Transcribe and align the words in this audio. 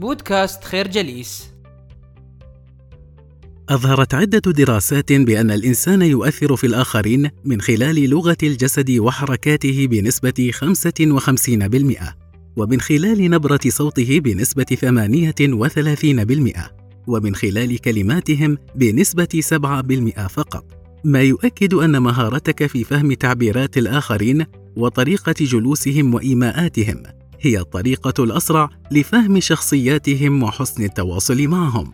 بودكاست 0.00 0.64
خير 0.64 0.88
جليس. 0.88 1.52
أظهرت 3.68 4.14
عدة 4.14 4.52
دراسات 4.52 5.12
بأن 5.12 5.50
الإنسان 5.50 6.02
يؤثر 6.02 6.56
في 6.56 6.66
الآخرين 6.66 7.30
من 7.44 7.60
خلال 7.60 8.10
لغة 8.10 8.36
الجسد 8.42 8.90
وحركاته 8.90 9.86
بنسبة 9.86 10.50
55% 10.52 12.14
ومن 12.56 12.80
خلال 12.80 13.30
نبرة 13.30 13.60
صوته 13.68 14.20
بنسبة 14.20 14.64
38% 14.64 16.70
ومن 17.06 17.34
خلال 17.34 17.78
كلماتهم 17.78 18.58
بنسبة 18.74 19.40
7% 19.40 20.26
فقط. 20.26 20.64
ما 21.04 21.22
يؤكد 21.22 21.74
أن 21.74 22.02
مهارتك 22.02 22.66
في 22.66 22.84
فهم 22.84 23.12
تعبيرات 23.12 23.78
الآخرين 23.78 24.46
وطريقة 24.76 25.34
جلوسهم 25.40 26.14
وإيماءاتهم 26.14 27.02
هي 27.44 27.60
الطريقة 27.60 28.24
الأسرع 28.24 28.70
لفهم 28.90 29.40
شخصياتهم 29.40 30.42
وحسن 30.42 30.84
التواصل 30.84 31.48
معهم. 31.48 31.92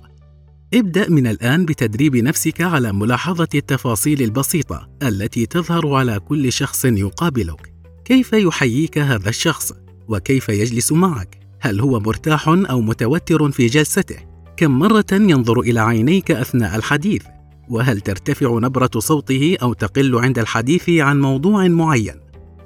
ابدأ 0.75 1.11
من 1.11 1.27
الآن 1.27 1.65
بتدريب 1.65 2.17
نفسك 2.17 2.61
على 2.61 2.93
ملاحظة 2.93 3.49
التفاصيل 3.55 4.23
البسيطة 4.23 4.89
التي 5.03 5.47
تظهر 5.47 5.95
على 5.95 6.21
كل 6.21 6.53
شخص 6.53 6.85
يقابلك. 6.85 7.73
كيف 8.05 8.33
يحييك 8.33 8.99
هذا 8.99 9.29
الشخص؟ 9.29 9.73
وكيف 10.09 10.49
يجلس 10.49 10.93
معك؟ 10.93 11.41
هل 11.61 11.81
هو 11.81 12.01
مرتاح 12.01 12.49
أو 12.49 12.81
متوتر 12.81 13.51
في 13.51 13.67
جلسته؟ 13.67 14.17
كم 14.57 14.79
مرة 14.79 15.07
ينظر 15.13 15.61
إلى 15.61 15.81
عينيك 15.81 16.31
أثناء 16.31 16.77
الحديث؟ 16.77 17.23
وهل 17.69 18.01
ترتفع 18.01 18.59
نبرة 18.59 18.91
صوته 18.99 19.57
أو 19.63 19.73
تقل 19.73 20.19
عند 20.19 20.39
الحديث 20.39 20.91
عن 20.91 21.21
موضوع 21.21 21.69
معين؟ 21.69 22.21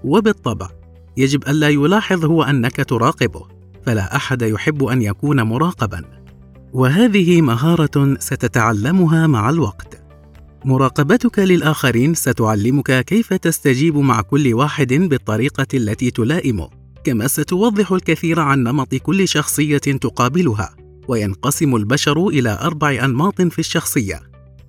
وبالطبع 0.05 0.82
يجب 1.16 1.48
ألا 1.48 1.69
يلاحظ 1.69 2.25
هو 2.25 2.43
أنك 2.43 2.77
تراقبه 2.77 3.48
فلا 3.87 4.16
أحد 4.16 4.43
يحب 4.43 4.84
أن 4.84 5.03
يكون 5.03 5.43
مراقبا. 5.43 6.05
وهذه 6.73 7.41
مهارة 7.41 8.16
ستتعلمها 8.19 9.27
مع 9.27 9.50
الوقت. 9.50 10.03
مراقبتك 10.64 11.39
للآخرين 11.39 12.14
ستعلمك 12.14 13.05
كيف 13.05 13.33
تستجيب 13.34 13.97
مع 13.97 14.20
كل 14.20 14.55
واحد 14.55 14.92
بالطريقة 14.92 15.67
التي 15.75 16.11
تلائمه 16.11 16.69
كما 17.05 17.28
ستوضح 17.28 17.92
الكثير 17.92 18.41
عن 18.41 18.62
نمط 18.62 18.94
كل 18.94 19.28
شخصية 19.28 19.78
تقابلها 19.78 20.77
وينقسم 21.09 21.77
البشر 21.77 22.28
إلى 22.28 22.59
أربع 22.62 23.05
أنماط 23.05 23.42
في 23.42 23.59
الشخصية. 23.59 24.20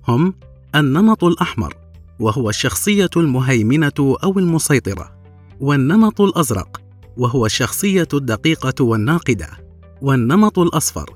هم 0.08 0.34
النمط 0.74 1.24
الأحمر 1.24 1.74
وهو 2.20 2.48
الشخصية 2.50 3.10
المهيمنة 3.16 3.92
أو 3.98 4.38
المسيطرة. 4.38 5.23
والنمط 5.60 6.20
الأزرق 6.20 6.80
وهو 7.16 7.46
الشخصية 7.46 8.08
الدقيقة 8.14 8.84
والناقدة. 8.84 9.48
والنمط 10.02 10.58
الأصفر 10.58 11.10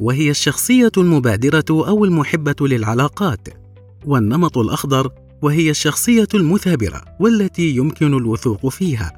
وهي 0.00 0.30
الشخصية 0.30 0.92
المبادرة 0.96 1.64
أو 1.70 2.04
المحبة 2.04 2.56
للعلاقات. 2.60 3.48
والنمط 4.06 4.58
الأخضر 4.58 5.10
وهي 5.42 5.70
الشخصية 5.70 6.28
المثابرة 6.34 7.04
والتي 7.20 7.76
يمكن 7.76 8.14
الوثوق 8.14 8.68
فيها. 8.68 9.12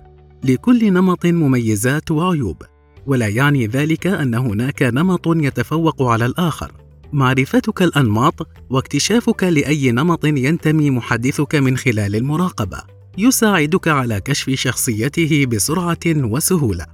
لكل 0.45 0.93
نمط 0.93 1.27
مميزات 1.27 2.11
وعيوب. 2.11 2.63
ولا 3.07 3.29
يعني 3.29 3.67
ذلك 3.67 4.07
أن 4.07 4.35
هناك 4.35 4.83
نمط 4.83 5.27
يتفوق 5.27 6.03
على 6.03 6.27
الآخر. 6.27 6.73
معرفتك 7.13 7.83
الأنماط 7.83 8.49
واكتشافك 8.71 9.45
لأي 9.45 9.93
نمط 9.93 10.25
ينتمي 10.25 10.91
محدثك 10.91 11.55
من 11.55 11.77
خلال 11.77 12.17
المراقبة. 12.17 13.00
يساعدك 13.21 13.89
على 13.89 14.21
كشف 14.21 14.51
شخصيته 14.51 15.47
بسرعة 15.47 15.99
وسهولة. 16.07 16.87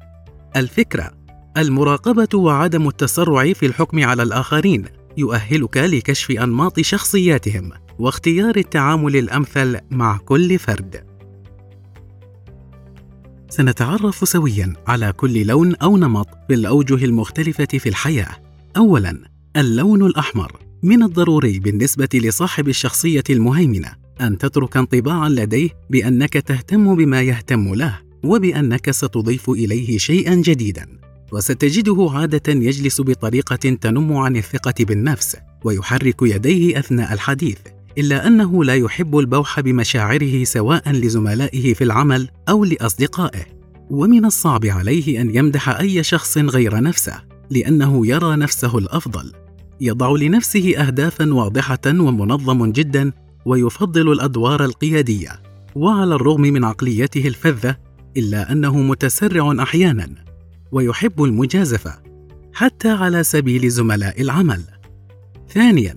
الفكرة 0.56 1.10
المراقبة 1.56 2.28
وعدم 2.38 2.88
التسرع 2.88 3.52
في 3.52 3.66
الحكم 3.66 4.04
على 4.04 4.22
الآخرين 4.22 4.84
يؤهلك 5.16 5.76
لكشف 5.76 6.30
أنماط 6.30 6.80
شخصياتهم 6.80 7.72
واختيار 7.98 8.56
التعامل 8.56 9.16
الأمثل 9.16 9.78
مع 9.90 10.16
كل 10.16 10.58
فرد. 10.58 11.06
سنتعرف 13.48 14.28
سويا 14.28 14.72
على 14.86 15.12
كل 15.12 15.46
لون 15.46 15.74
أو 15.74 15.96
نمط 15.96 16.28
بالاوجه 16.48 17.04
المختلفة 17.04 17.68
في 17.78 17.88
الحياة. 17.88 18.36
اولا 18.76 19.18
اللون 19.56 20.06
الأحمر 20.06 20.52
من 20.82 21.02
الضروري 21.02 21.58
بالنسبة 21.58 22.08
لصاحب 22.14 22.68
الشخصية 22.68 23.24
المهيمنة. 23.30 24.05
أن 24.20 24.38
تترك 24.38 24.76
انطباعا 24.76 25.28
لديه 25.28 25.70
بأنك 25.90 26.32
تهتم 26.32 26.94
بما 26.94 27.22
يهتم 27.22 27.74
له 27.74 27.98
وبأنك 28.24 28.90
ستضيف 28.90 29.50
إليه 29.50 29.98
شيئا 29.98 30.34
جديدا. 30.34 30.86
وستجده 31.32 32.08
عادة 32.12 32.52
يجلس 32.52 33.00
بطريقة 33.00 33.56
تنم 33.56 34.12
عن 34.12 34.36
الثقة 34.36 34.84
بالنفس 34.84 35.36
ويحرك 35.64 36.22
يديه 36.22 36.78
أثناء 36.78 37.12
الحديث 37.12 37.58
إلا 37.98 38.26
أنه 38.26 38.64
لا 38.64 38.74
يحب 38.74 39.18
البوح 39.18 39.60
بمشاعره 39.60 40.44
سواء 40.44 40.92
لزملائه 40.92 41.74
في 41.74 41.84
العمل 41.84 42.28
أو 42.48 42.64
لأصدقائه. 42.64 43.44
ومن 43.90 44.24
الصعب 44.24 44.66
عليه 44.66 45.20
أن 45.20 45.36
يمدح 45.36 45.68
أي 45.68 46.02
شخص 46.02 46.38
غير 46.38 46.80
نفسه 46.80 47.22
لأنه 47.50 48.06
يرى 48.06 48.36
نفسه 48.36 48.78
الأفضل. 48.78 49.32
يضع 49.80 50.10
لنفسه 50.10 50.74
اهدافا 50.76 51.34
واضحة 51.34 51.80
ومنظم 51.86 52.72
جدا 52.72 53.12
ويفضل 53.46 54.12
الأدوار 54.12 54.64
القيادية 54.64 55.42
وعلى 55.74 56.14
الرغم 56.14 56.40
من 56.40 56.64
عقليته 56.64 57.28
الفذة 57.28 57.76
إلا 58.16 58.52
أنه 58.52 58.78
متسرع 58.78 59.62
أحيانا 59.62 60.08
ويحب 60.72 61.22
المجازفة 61.24 61.98
حتى 62.52 62.88
على 62.88 63.22
سبيل 63.22 63.70
زملاء 63.70 64.22
العمل. 64.22 64.62
ثانيا 65.48 65.96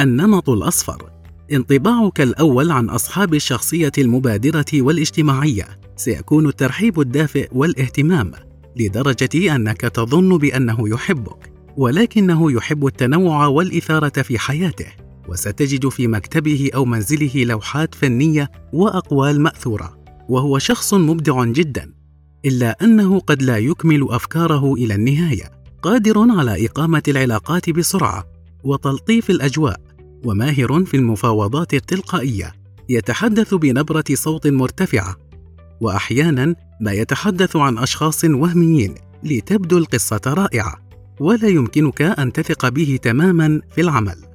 النمط 0.00 0.50
الأصفر 0.50 1.10
انطباعك 1.52 2.20
الأول 2.20 2.70
عن 2.70 2.88
أصحاب 2.88 3.34
الشخصية 3.34 3.92
المبادرة 3.98 4.64
والاجتماعية. 4.74 5.64
سيكون 5.96 6.48
الترحيب 6.48 7.00
الدافئ 7.00 7.48
والاهتمام 7.52 8.32
لدرجة 8.76 9.54
أنك 9.56 9.80
تظن 9.80 10.38
بأنه 10.38 10.88
يحبك 10.88 11.52
ولكنه 11.76 12.52
يحب 12.52 12.86
التنوع 12.86 13.46
والإثارة 13.46 14.22
في 14.22 14.38
حياته. 14.38 14.86
وستجد 15.32 15.88
في 15.88 16.06
مكتبه 16.06 16.70
أو 16.74 16.84
منزله 16.84 17.44
لوحات 17.44 17.94
فنية 17.94 18.50
وأقوال 18.72 19.40
مأثورة 19.40 19.98
وهو 20.28 20.58
شخص 20.58 20.94
مبدع 20.94 21.44
جدا 21.44 21.92
إلا 22.44 22.84
أنه 22.84 23.20
قد 23.20 23.42
لا 23.42 23.58
يكمل 23.58 24.06
أفكاره 24.10 24.74
إلى 24.74 24.94
النهاية 24.94 25.50
قادر 25.82 26.18
على 26.18 26.66
إقامة 26.66 27.02
العلاقات 27.08 27.70
بسرعة 27.70 28.24
وتلطيف 28.64 29.30
الأجواء 29.30 29.80
وماهر 30.24 30.84
في 30.84 30.96
المفاوضات 30.96 31.74
التلقائية 31.74 32.52
يتحدث 32.88 33.54
بنبرة 33.54 34.04
صوت 34.12 34.46
مرتفعة 34.46 35.16
واحيانا 35.80 36.54
ما 36.80 36.92
يتحدث 36.92 37.56
عن 37.56 37.78
أشخاص 37.78 38.24
وهميين 38.24 38.94
لتبدو 39.24 39.78
القصة 39.78 40.20
رائعة 40.26 40.78
ولا 41.20 41.48
يمكنك 41.48 42.02
أن 42.02 42.32
تثق 42.32 42.68
به 42.68 42.98
تماما 43.02 43.60
في 43.74 43.80
العمل. 43.80 44.31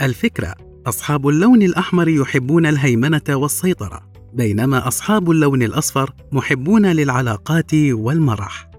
الفكرة 0.00 0.54
أصحاب 0.86 1.28
اللون 1.28 1.62
الأحمر 1.62 2.08
يحبون 2.08 2.66
الهيمنة 2.66 3.22
والسيطرة 3.30 4.12
بينما 4.34 4.88
أصحاب 4.88 5.30
اللون 5.30 5.62
الأصفر 5.62 6.10
محبون 6.32 6.86
للعلاقات 6.86 7.74
والمرح. 7.74 8.70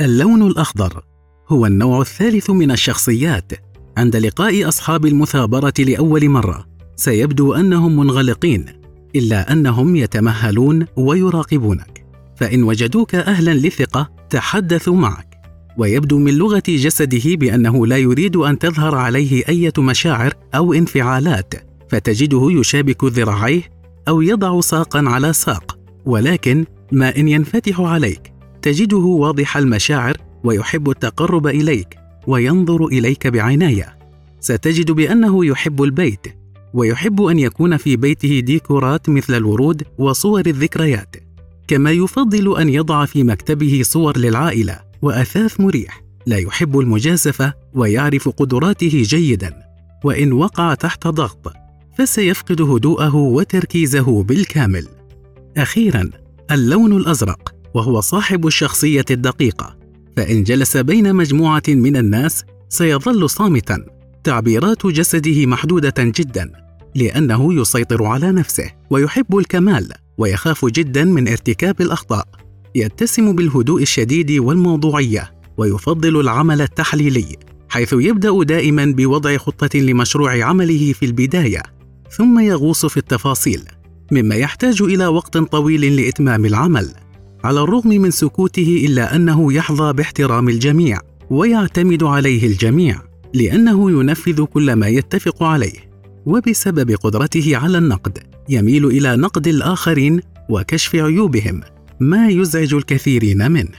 اللون 0.00 0.42
الأخضر 0.46 1.04
هو 1.48 1.66
النوع 1.66 2.00
الثالث 2.00 2.50
من 2.50 2.70
الشخصيات. 2.70 3.52
عند 3.96 4.16
لقاء 4.16 4.68
أصحاب 4.68 5.06
المثابرة 5.06 5.74
لأول 5.78 6.28
مرة 6.28 6.66
سيبدو 6.96 7.54
أنهم 7.54 7.96
منغلقين 7.96 8.66
إلا 9.16 9.52
أنهم 9.52 9.96
يتمهلون 9.96 10.86
ويراقبونك. 10.96 12.06
فإن 12.36 12.62
وجدوك 12.62 13.14
أهلا 13.14 13.54
للثقة 13.54 14.10
تحدثوا 14.30 14.96
معك. 14.96 15.33
ويبدو 15.78 16.18
من 16.18 16.34
لغة 16.34 16.62
جسده 16.68 17.34
بأنه 17.36 17.86
لا 17.86 17.96
يريد 17.96 18.36
أن 18.36 18.58
تظهر 18.58 18.94
عليه 18.94 19.44
إيه 19.48 19.72
مشاعر 19.78 20.34
أو 20.54 20.72
انفعالات 20.72 21.54
فتجده 21.88 22.48
يشابك 22.50 23.04
ذراعيه 23.04 23.62
أو 24.08 24.20
يضع 24.20 24.60
ساقا 24.60 25.04
على 25.06 25.32
ساق 25.32 25.78
ولكن 26.06 26.64
ما 26.92 27.16
إن 27.16 27.28
ينفتح 27.28 27.80
عليك 27.80 28.32
تجده 28.62 28.96
واضح 28.96 29.56
المشاعر 29.56 30.16
ويحب 30.44 30.90
التقرب 30.90 31.46
إليك 31.46 31.96
وينظر 32.26 32.86
إليك 32.86 33.26
بعنايه 33.26 33.98
ستجد 34.40 34.90
بأنه 34.90 35.46
يحب 35.46 35.82
البيت 35.82 36.26
ويحب 36.74 37.22
أن 37.22 37.38
يكون 37.38 37.76
في 37.76 37.96
بيته 37.96 38.40
ديكورات 38.40 39.08
مثل 39.08 39.34
الورود 39.34 39.82
وصور 39.98 40.42
الذكريات. 40.46 41.16
كما 41.68 41.90
يفضل 41.90 42.56
أن 42.60 42.68
يضع 42.68 43.04
في 43.04 43.24
مكتبه 43.24 43.80
صور 43.84 44.18
للعائلة 44.18 44.80
وأثاث 45.02 45.60
مريح 45.60 46.04
لا 46.26 46.36
يحب 46.36 46.78
المجازفة 46.78 47.54
ويعرف 47.74 48.28
قدراته 48.28 49.02
جيدا. 49.02 49.54
وإن 50.04 50.32
وقع 50.32 50.74
تحت 50.74 51.06
ضغط 51.06 51.52
فسيفقد 51.98 52.62
هدوءه 52.62 53.16
وتركيزه 53.16 54.22
بالكامل. 54.22 54.88
أخيرا 55.56 56.10
اللون 56.50 56.96
الأزرق 56.96 57.54
وهو 57.74 58.00
صاحب 58.00 58.46
الشخصية 58.46 59.04
الدقيقة. 59.10 59.76
فإن 60.16 60.42
جلس 60.42 60.76
بين 60.76 61.14
مجموعة 61.14 61.62
من 61.68 61.96
الناس 61.96 62.44
سيظل 62.68 63.30
صامتا. 63.30 63.86
تعبيرات 64.24 64.86
جسده 64.86 65.46
محدودة 65.46 65.94
جدا 65.98 66.52
لأنه 66.94 67.54
يسيطر 67.54 68.04
على 68.04 68.32
نفسه 68.32 68.70
ويحب 68.90 69.36
الكمال. 69.38 69.92
ويخاف 70.18 70.64
جدا 70.64 71.04
من 71.04 71.28
ارتكاب 71.28 71.80
الأخطاء. 71.80 72.28
يتسم 72.74 73.36
بالهدوء 73.36 73.82
الشديد 73.82 74.32
والموضوعية 74.32 75.30
ويفضل 75.56 76.20
العمل 76.20 76.60
التحليلي 76.60 77.36
حيث 77.68 77.92
يبدأ 77.92 78.42
دائما 78.42 78.84
بوضع 78.96 79.36
خطة 79.36 79.78
لمشروع 79.78 80.44
عمله 80.44 80.92
في 80.92 81.06
البداية 81.06 81.62
ثم 82.10 82.38
يغوص 82.38 82.86
في 82.86 82.96
التفاصيل 82.96 83.62
مما 84.12 84.34
يحتاج 84.34 84.82
إلى 84.82 85.06
وقت 85.06 85.38
طويل 85.38 85.96
لإتمام 85.96 86.44
العمل. 86.44 86.94
على 87.44 87.60
الرغم 87.60 87.88
من 87.88 88.10
سكوته 88.10 88.84
إلا 88.86 89.16
أنه 89.16 89.52
يحظى 89.52 89.92
باحترام 89.92 90.48
الجميع 90.48 91.00
ويعتمد 91.30 92.02
عليه 92.02 92.46
الجميع 92.46 93.00
لأنه 93.34 93.90
ينفذ 93.90 94.44
كل 94.44 94.72
ما 94.72 94.88
يتفق 94.88 95.42
عليه. 95.42 95.93
وبسبب 96.26 96.90
قدرته 96.90 97.56
على 97.56 97.78
النقد 97.78 98.18
يميل 98.48 98.86
إلى 98.86 99.16
نقد 99.16 99.46
الآخرين 99.46 100.20
وكشف 100.48 100.94
عيوبهم 100.94 101.60
ما 102.00 102.28
يزعج 102.28 102.74
الكثيرين 102.74 103.52
منه. 103.52 103.74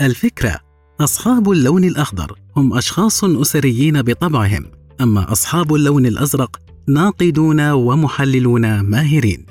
الفكرة 0.00 0.60
أصحاب 1.00 1.50
اللون 1.50 1.84
الأخضر 1.84 2.38
هم 2.56 2.76
أشخاص 2.76 3.24
أسريين 3.24 4.02
بطبعهم 4.02 4.66
أما 5.00 5.32
أصحاب 5.32 5.74
اللون 5.74 6.06
الأزرق 6.06 6.60
ناقدون 6.88 7.70
ومحللون 7.70 8.80
ماهرين. 8.80 9.46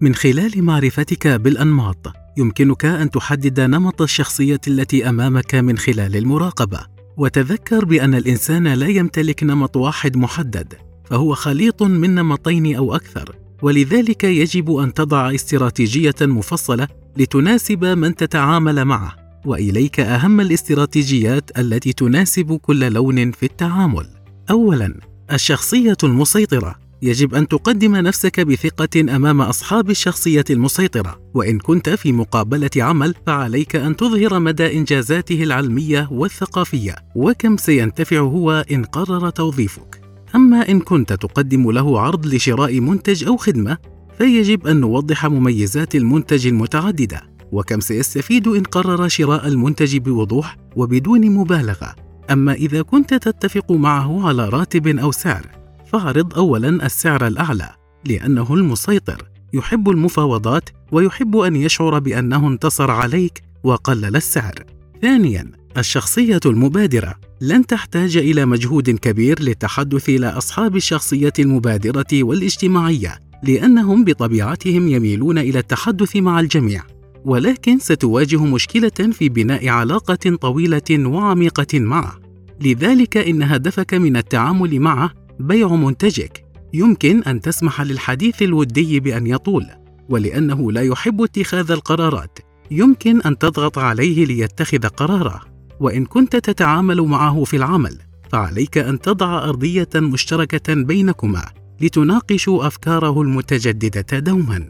من 0.00 0.14
خلال 0.14 0.62
معرفتك 0.62 1.28
بالأنماط 1.28 2.12
يمكنك 2.36 2.84
أن 2.84 3.10
تحدد 3.10 3.60
نمط 3.60 4.02
الشخصية 4.02 4.60
التي 4.68 5.08
أمامك 5.08 5.54
من 5.54 5.78
خلال 5.78 6.16
المراقبة. 6.16 6.91
وتذكر 7.16 7.84
بأن 7.84 8.14
الإنسان 8.14 8.68
لا 8.68 8.86
يمتلك 8.86 9.44
نمط 9.44 9.76
واحد 9.76 10.16
محدد 10.16 10.74
فهو 11.04 11.34
خليط 11.34 11.82
من 11.82 12.14
نمطين 12.14 12.76
أو 12.76 12.94
أكثر. 12.94 13.36
ولذلك 13.62 14.24
يجب 14.24 14.76
أن 14.76 14.94
تضع 14.94 15.34
استراتيجية 15.34 16.14
مفصلة 16.20 16.88
لتناسب 17.16 17.84
من 17.84 18.14
تتعامل 18.14 18.84
معه. 18.84 19.16
وإليك 19.44 20.00
أهم 20.00 20.40
الاستراتيجيات 20.40 21.58
التي 21.58 21.92
تناسب 21.92 22.58
كل 22.62 22.92
لون 22.92 23.30
في 23.30 23.46
التعامل. 23.46 24.06
اولا 24.50 24.94
الشخصية 25.32 25.96
المسيطرة. 26.04 26.81
يجب 27.02 27.34
أن 27.34 27.48
تقدم 27.48 27.96
نفسك 27.96 28.40
بثقة 28.40 29.00
أمام 29.16 29.40
أصحاب 29.40 29.90
الشخصية 29.90 30.44
المسيطرة 30.50 31.20
وإن 31.34 31.58
كنت 31.58 31.90
في 31.90 32.12
مقابلة 32.12 32.70
عمل 32.76 33.14
فعليك 33.26 33.76
أن 33.76 33.96
تظهر 33.96 34.38
مدى 34.38 34.78
إنجازاته 34.78 35.42
العلمية 35.42 36.08
والثقافية 36.10 36.94
وكم 37.16 37.56
سينتفع 37.56 38.18
هو 38.18 38.64
إن 38.72 38.84
قرر 38.84 39.30
توظيفك. 39.30 40.00
أما 40.34 40.68
إن 40.68 40.80
كنت 40.80 41.12
تقدم 41.12 41.70
له 41.70 42.00
عرض 42.00 42.26
لشراء 42.26 42.80
منتج 42.80 43.24
أو 43.24 43.36
خدمة 43.36 43.78
فيجب 44.18 44.66
أن 44.66 44.80
نوضح 44.80 45.26
مميزات 45.26 45.94
المنتج 45.94 46.46
المتعددة 46.46 47.22
وكم 47.52 47.80
سيستفيد 47.80 48.48
إن 48.48 48.62
قرر 48.62 49.08
شراء 49.08 49.48
المنتج 49.48 49.96
بوضوح 49.96 50.56
وبدون 50.76 51.30
مبالغة. 51.30 51.94
أما 52.30 52.52
إذا 52.52 52.82
كنت 52.82 53.14
تتفق 53.14 53.72
معه 53.72 54.28
على 54.28 54.48
راتب 54.48 54.98
أو 54.98 55.12
سعر 55.12 55.61
فاعرض 55.92 56.34
اولا 56.34 56.86
السعر 56.86 57.26
الأعلى 57.26 57.70
لأنه 58.04 58.54
المسيطر. 58.54 59.28
يحب 59.54 59.90
المفاوضات 59.90 60.68
ويحب 60.92 61.36
أن 61.36 61.56
يشعر 61.56 61.98
بأنه 61.98 62.48
انتصر 62.48 62.90
عليك 62.90 63.42
وقلل 63.64 64.16
السعر. 64.16 64.54
ثانيا 65.02 65.50
الشخصية 65.78 66.40
المبادرة. 66.46 67.14
لن 67.40 67.66
تحتاج 67.66 68.16
إلى 68.16 68.46
مجهود 68.46 68.90
كبير 68.90 69.42
للتحدث 69.42 70.08
إلى 70.08 70.26
أصحاب 70.26 70.76
الشخصية 70.76 71.32
المبادرة 71.38 72.06
والاجتماعية 72.12 73.18
لأنهم 73.42 74.04
بطبيعتهم 74.04 74.88
يميلون 74.88 75.38
إلى 75.38 75.58
التحدث 75.58 76.16
مع 76.16 76.40
الجميع. 76.40 76.82
ولكن 77.24 77.78
ستواجه 77.78 78.44
مشكلة 78.44 79.12
في 79.12 79.28
بناء 79.28 79.68
علاقة 79.68 80.36
طويلة 80.40 80.90
وعميقة 80.90 81.80
معه. 81.80 82.18
لذلك 82.60 83.16
إن 83.16 83.42
هدفك 83.42 83.94
من 83.94 84.16
التعامل 84.16 84.80
معه 84.80 85.21
بيع 85.40 85.68
منتجك. 85.68 86.44
يمكن 86.74 87.22
أن 87.22 87.40
تسمح 87.40 87.80
للحديث 87.80 88.42
الودي 88.42 89.00
بأن 89.00 89.26
يطول 89.26 89.66
ولأنه 90.08 90.72
لا 90.72 90.82
يحب 90.82 91.22
اتخاذ 91.22 91.70
القرارات. 91.70 92.38
يمكن 92.70 93.22
أن 93.22 93.38
تضغط 93.38 93.78
عليه 93.78 94.24
ليتخذ 94.24 94.86
قراره. 94.86 95.40
وإن 95.80 96.04
كنت 96.04 96.36
تتعامل 96.36 97.00
معه 97.00 97.44
في 97.44 97.56
العمل 97.56 97.98
فعليك 98.32 98.78
أن 98.78 99.00
تضع 99.00 99.44
أرضية 99.44 99.88
مشتركة 99.96 100.74
بينكما 100.74 101.44
لتناقشوا 101.80 102.66
أفكاره 102.66 103.22
المتجددة 103.22 104.18
دوما. 104.18 104.68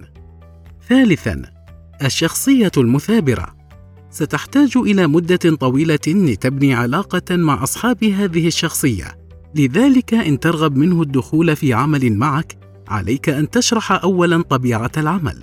ثالثا 0.89 1.43
الشخصية 2.05 2.73
المثابرة. 2.77 3.57
ستحتاج 4.11 4.73
إلى 4.77 5.07
مدة 5.07 5.57
طويلة 5.57 5.99
لتبني 6.07 6.75
علاقة 6.75 7.37
مع 7.37 7.63
أصحاب 7.63 8.05
هذه 8.05 8.47
الشخصية. 8.47 9.22
لذلك 9.55 10.15
إن 10.15 10.41
ترغب 10.41 10.77
منه 10.77 11.03
الدخول 11.03 11.57
في 11.57 11.73
عمل 11.73 12.13
معك 12.13 12.59
عليك 12.89 13.29
أن 13.29 13.51
تشرح 13.51 13.93
اولا 13.93 14.43
طبيعة 14.43 14.91
العمل. 14.97 15.37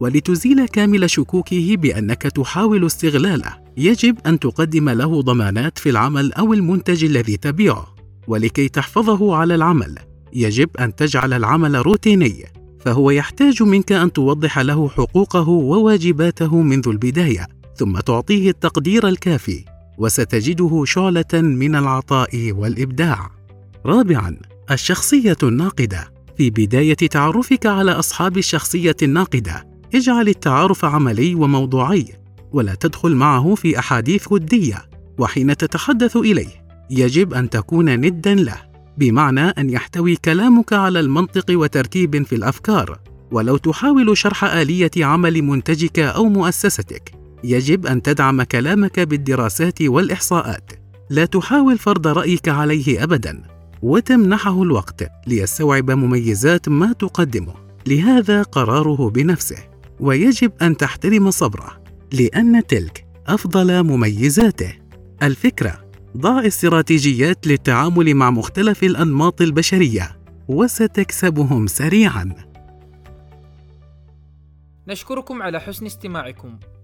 ولتزيل 0.00 0.66
كامل 0.66 1.10
شكوكه 1.10 1.76
بأنك 1.76 2.22
تحاول 2.22 2.86
استغلاله 2.86 3.56
يجب 3.76 4.18
أن 4.26 4.38
تقدم 4.38 4.90
له 4.90 5.22
ضمانات 5.22 5.78
في 5.78 5.90
العمل 5.90 6.32
أو 6.32 6.52
المنتج 6.52 7.04
الذي 7.04 7.36
تبيعه. 7.36 7.94
ولكي 8.28 8.68
تحفظه 8.68 9.36
على 9.36 9.54
العمل 9.54 9.98
يجب 10.32 10.68
أن 10.80 10.94
تجعل 10.94 11.32
العمل 11.32 11.86
روتيني 11.86 12.44
فهو 12.80 13.10
يحتاج 13.10 13.62
منك 13.62 13.92
أن 13.92 14.12
توضح 14.12 14.58
له 14.58 14.88
حقوقه 14.88 15.48
وواجباته 15.48 16.62
منذ 16.62 16.88
البداية 16.88 17.46
ثم 17.76 18.00
تعطيه 18.00 18.50
التقدير 18.50 19.08
الكافي. 19.08 19.64
وستجده 19.98 20.82
شعلة 20.86 21.32
من 21.34 21.76
العطاء 21.76 22.52
والإبداع. 22.52 23.30
رابعا 23.86 24.36
الشخصية 24.70 25.36
الناقدة. 25.42 26.14
في 26.36 26.50
بداية 26.50 26.94
تعرفك 26.94 27.66
على 27.66 27.90
أصحاب 27.90 28.38
الشخصية 28.38 28.96
الناقدة 29.02 29.66
اجعل 29.94 30.28
التعارف 30.28 30.84
عملي 30.84 31.34
وموضوعي 31.34 32.06
ولا 32.52 32.74
تدخل 32.74 33.14
معه 33.14 33.54
في 33.54 33.78
أحاديث 33.78 34.32
وديه 34.32 34.88
وحين 35.18 35.56
تتحدث 35.56 36.16
إليه 36.16 36.64
يجب 36.90 37.34
أن 37.34 37.50
تكون 37.50 38.00
ندا 38.00 38.34
له 38.34 38.56
بمعنى 38.98 39.40
أن 39.40 39.70
يحتوي 39.70 40.16
كلامك 40.16 40.72
على 40.72 41.00
المنطق 41.00 41.58
وترتيب 41.58 42.26
في 42.26 42.34
الأفكار 42.34 42.98
ولو 43.30 43.56
تحاول 43.56 44.18
شرح 44.18 44.44
آلية 44.44 44.90
عمل 44.96 45.42
منتجك 45.42 45.98
أو 45.98 46.24
مؤسستك. 46.24 47.23
يجب 47.44 47.86
أن 47.86 48.02
تدعم 48.02 48.42
كلامك 48.42 49.00
بالدراسات 49.00 49.82
والإحصاءات. 49.82 50.72
لا 51.10 51.24
تحاول 51.24 51.78
فرض 51.78 52.06
رأيك 52.06 52.48
عليه 52.48 53.02
ابدا 53.02 53.42
وتمنحه 53.82 54.62
الوقت 54.62 55.10
ليستوعب 55.26 55.90
مميزات 55.90 56.68
ما 56.68 56.92
تقدمه. 56.92 57.54
لهذا 57.86 58.42
قراره 58.42 59.10
بنفسه. 59.10 59.56
ويجب 60.00 60.52
أن 60.62 60.76
تحترم 60.76 61.30
صبره 61.30 61.82
لأن 62.12 62.66
تلك 62.66 63.06
أفضل 63.26 63.82
مميزاته. 63.82 64.72
الفكرة 65.22 65.84
ضع 66.16 66.46
استراتيجيات 66.46 67.46
للتعامل 67.46 68.14
مع 68.14 68.30
مختلف 68.30 68.82
الأنماط 68.82 69.42
البشرية 69.42 70.16
وستكسبهم 70.48 71.66
سريعا. 71.66 72.34
نشكركم 74.88 75.42
على 75.42 75.60
حسن 75.60 75.86
استماعكم. 75.86 76.58